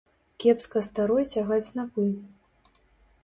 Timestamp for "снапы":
1.69-2.07